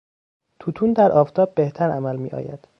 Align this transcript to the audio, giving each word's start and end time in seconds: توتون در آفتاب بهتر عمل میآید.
توتون 0.59 0.93
در 0.93 1.11
آفتاب 1.11 1.55
بهتر 1.55 1.89
عمل 1.91 2.15
میآید. 2.15 2.67